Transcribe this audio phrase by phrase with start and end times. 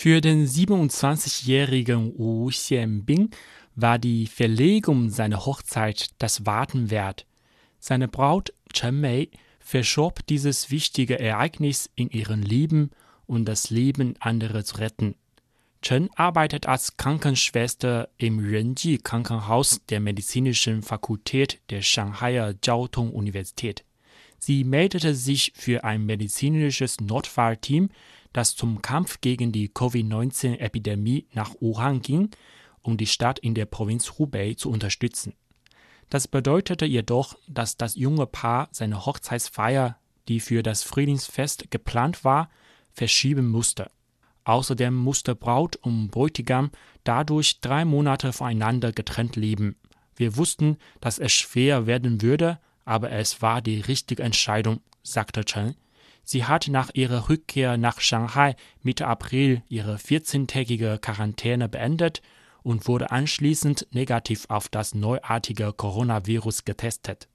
[0.00, 3.30] Für den 27-jährigen Wu Xianbing
[3.74, 7.26] war die Verlegung seiner Hochzeit das Warten wert.
[7.80, 12.90] Seine Braut Chen Mei verschob dieses wichtige Ereignis in ihrem Leben,
[13.26, 15.16] um das Leben anderer zu retten.
[15.82, 23.84] Chen arbeitet als Krankenschwester im Renji Krankenhaus der Medizinischen Fakultät der Shanghaier Jiao Tong Universität.
[24.38, 27.90] Sie meldete sich für ein medizinisches Notfallteam,
[28.32, 32.30] das zum Kampf gegen die Covid-19-Epidemie nach Wuhan ging,
[32.82, 35.34] um die Stadt in der Provinz Hubei zu unterstützen.
[36.10, 42.50] Das bedeutete jedoch, dass das junge Paar seine Hochzeitsfeier, die für das Frühlingsfest geplant war,
[42.92, 43.90] verschieben musste.
[44.44, 46.70] Außerdem musste Braut und Bräutigam
[47.04, 49.76] dadurch drei Monate voneinander getrennt leben.
[50.16, 55.74] Wir wussten, dass es schwer werden würde, aber es war die richtige Entscheidung, sagte Chen.
[56.30, 62.20] Sie hat nach ihrer Rückkehr nach Shanghai Mitte April ihre 14-tägige Quarantäne beendet
[62.62, 67.28] und wurde anschließend negativ auf das neuartige Coronavirus getestet.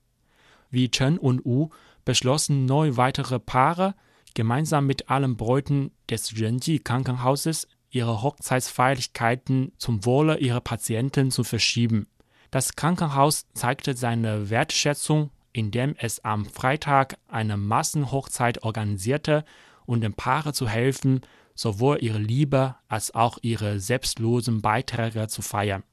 [0.70, 1.70] Wie Chen und Wu
[2.04, 3.96] beschlossen neun weitere Paare,
[4.34, 12.06] gemeinsam mit allen Bräuten des Renji Krankenhauses ihre Hochzeitsfeierlichkeiten zum Wohle ihrer Patienten zu verschieben.
[12.52, 19.46] Das Krankenhaus zeigte seine Wertschätzung, indem es am Freitag eine Massenhochzeit organisierte,
[19.86, 21.22] um den Paaren zu helfen,
[21.54, 25.84] sowohl ihre Liebe als auch ihre selbstlosen Beiträge zu feiern.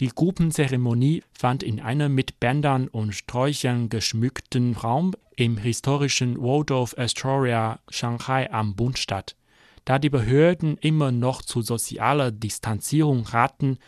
[0.00, 7.80] Die Gruppenzeremonie fand in einem mit Bändern und Sträuchern geschmückten Raum im historischen Waldorf Astoria
[7.88, 9.36] Shanghai am Bund statt.
[9.84, 13.78] Da die Behörden immer noch zu sozialer Distanzierung raten,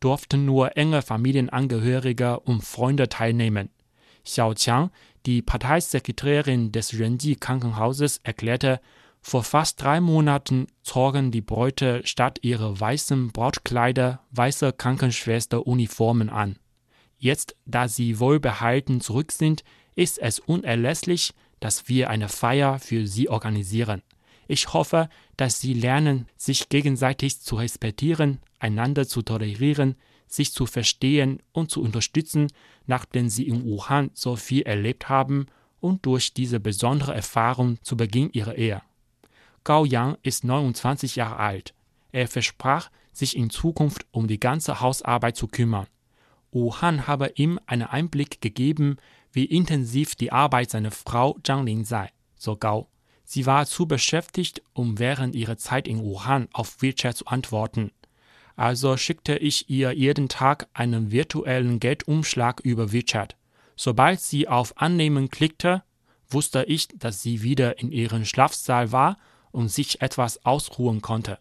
[0.00, 3.70] durften nur enge Familienangehörige und Freunde teilnehmen.
[4.24, 4.90] Xiao Qiang,
[5.26, 8.80] die Parteisekretärin des Renji Krankenhauses, erklärte,
[9.20, 16.58] vor fast drei Monaten zogen die Bräute statt ihrer weißen Brautkleider weiße Krankenschwesteruniformen an.
[17.18, 19.62] Jetzt, da sie wohlbehalten zurück sind,
[19.94, 24.02] ist es unerlässlich, dass wir eine Feier für sie organisieren.
[24.48, 29.94] Ich hoffe, dass sie lernen, sich gegenseitig zu respektieren, einander zu tolerieren,
[30.26, 32.48] sich zu verstehen und zu unterstützen,
[32.86, 35.46] nachdem sie in Wuhan so viel erlebt haben
[35.80, 38.82] und durch diese besondere Erfahrung zu Beginn ihrer Ehe.
[39.64, 41.74] Gao Yang ist 29 Jahre alt.
[42.12, 45.86] Er versprach, sich in Zukunft um die ganze Hausarbeit zu kümmern.
[46.50, 48.96] Wuhan habe ihm einen Einblick gegeben,
[49.32, 52.88] wie intensiv die Arbeit seiner Frau Zhang Ling sei, so Gao.
[53.24, 57.92] Sie war zu beschäftigt, um während ihrer Zeit in Wuhan auf WeChat zu antworten.
[58.56, 63.36] Also schickte ich ihr jeden Tag einen virtuellen Geldumschlag über WeChat.
[63.76, 65.82] Sobald sie auf Annehmen klickte,
[66.28, 69.18] wusste ich, dass sie wieder in ihrem Schlafsaal war
[69.50, 71.38] und sich etwas ausruhen konnte.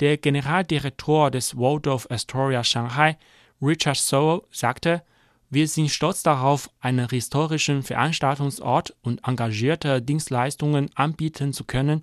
[0.00, 3.16] Der Generaldirektor des Waldorf Astoria Shanghai,
[3.60, 5.02] Richard Sowell, sagte,
[5.50, 12.02] wir sind stolz darauf, einen historischen Veranstaltungsort und engagierte Dienstleistungen anbieten zu können,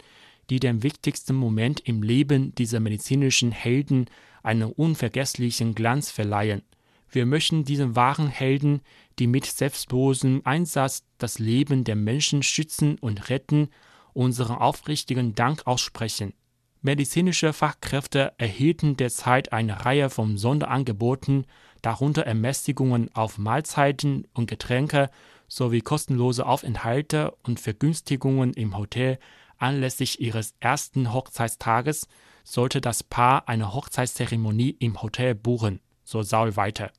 [0.49, 4.05] die dem wichtigsten Moment im Leben dieser medizinischen Helden
[4.43, 6.61] einen unvergesslichen Glanz verleihen.
[7.09, 8.81] Wir möchten diesen wahren Helden,
[9.19, 13.69] die mit selbstlosem Einsatz das Leben der Menschen schützen und retten,
[14.13, 16.33] unseren aufrichtigen Dank aussprechen.
[16.81, 21.45] Medizinische Fachkräfte erhielten derzeit eine Reihe von Sonderangeboten,
[21.81, 25.09] darunter Ermäßigungen auf Mahlzeiten und Getränke
[25.47, 29.19] sowie kostenlose Aufenthalte und Vergünstigungen im Hotel
[29.57, 32.07] anlässlich ihres ersten Hochzeitstages,
[32.43, 36.91] sollte das Paar eine Hochzeitszeremonie im Hotel buchen, so Saul weiter.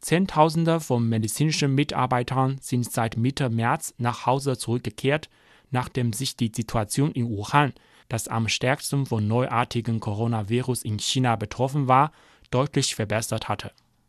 [0.00, 5.28] Zehntausende von medizinischen Mitarbeitern sind seit Mitte März nach Hause zurückgekehrt,
[5.70, 7.72] nachdem sich die Situation in Wuhan,
[8.08, 12.12] das am stärksten von neuartigen Coronavirus in China betroffen war,
[12.50, 13.72] deutlich verbessert hatte